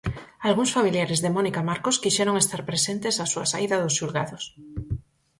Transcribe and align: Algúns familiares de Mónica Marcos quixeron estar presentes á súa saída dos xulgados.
Algúns 0.47 0.71
familiares 0.77 1.19
de 1.23 1.33
Mónica 1.35 1.61
Marcos 1.69 1.99
quixeron 2.03 2.35
estar 2.37 2.61
presentes 2.69 3.15
á 3.23 3.25
súa 3.33 3.45
saída 3.53 3.75
dos 3.81 3.95
xulgados. 3.99 4.43